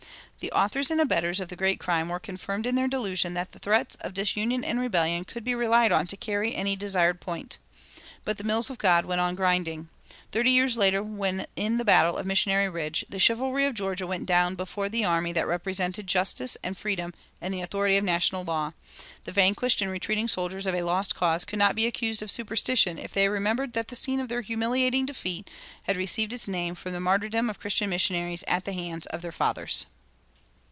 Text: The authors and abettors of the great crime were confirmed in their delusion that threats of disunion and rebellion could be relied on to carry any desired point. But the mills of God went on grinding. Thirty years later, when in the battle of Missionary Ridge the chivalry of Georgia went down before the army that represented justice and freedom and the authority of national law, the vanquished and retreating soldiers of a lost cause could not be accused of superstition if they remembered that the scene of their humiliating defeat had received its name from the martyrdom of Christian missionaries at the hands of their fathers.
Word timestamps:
The 0.43 0.51
authors 0.53 0.89
and 0.89 0.99
abettors 0.99 1.39
of 1.39 1.49
the 1.49 1.55
great 1.55 1.79
crime 1.79 2.09
were 2.09 2.19
confirmed 2.19 2.65
in 2.65 2.73
their 2.73 2.87
delusion 2.87 3.35
that 3.35 3.51
threats 3.51 3.95
of 3.97 4.15
disunion 4.15 4.63
and 4.63 4.79
rebellion 4.79 5.23
could 5.23 5.43
be 5.43 5.53
relied 5.53 5.91
on 5.91 6.07
to 6.07 6.17
carry 6.17 6.55
any 6.55 6.75
desired 6.75 7.21
point. 7.21 7.59
But 8.25 8.39
the 8.39 8.43
mills 8.43 8.67
of 8.71 8.79
God 8.79 9.05
went 9.05 9.21
on 9.21 9.35
grinding. 9.35 9.89
Thirty 10.31 10.49
years 10.49 10.77
later, 10.79 11.03
when 11.03 11.45
in 11.55 11.77
the 11.77 11.85
battle 11.85 12.17
of 12.17 12.25
Missionary 12.25 12.67
Ridge 12.69 13.05
the 13.07 13.19
chivalry 13.19 13.67
of 13.67 13.75
Georgia 13.75 14.07
went 14.07 14.25
down 14.25 14.55
before 14.55 14.89
the 14.89 15.05
army 15.05 15.31
that 15.31 15.45
represented 15.45 16.07
justice 16.07 16.57
and 16.63 16.75
freedom 16.75 17.13
and 17.39 17.53
the 17.53 17.61
authority 17.61 17.95
of 17.95 18.03
national 18.03 18.43
law, 18.43 18.71
the 19.25 19.31
vanquished 19.31 19.79
and 19.79 19.91
retreating 19.91 20.27
soldiers 20.27 20.65
of 20.65 20.73
a 20.73 20.81
lost 20.81 21.13
cause 21.13 21.45
could 21.45 21.59
not 21.59 21.75
be 21.75 21.85
accused 21.85 22.23
of 22.23 22.31
superstition 22.31 22.97
if 22.97 23.13
they 23.13 23.29
remembered 23.29 23.73
that 23.73 23.89
the 23.89 23.95
scene 23.95 24.19
of 24.19 24.27
their 24.27 24.41
humiliating 24.41 25.05
defeat 25.05 25.47
had 25.83 25.95
received 25.97 26.33
its 26.33 26.47
name 26.47 26.73
from 26.73 26.93
the 26.93 26.99
martyrdom 26.99 27.47
of 27.47 27.59
Christian 27.59 27.91
missionaries 27.91 28.43
at 28.47 28.65
the 28.65 28.73
hands 28.73 29.05
of 29.05 29.21
their 29.21 29.31
fathers. 29.31 29.85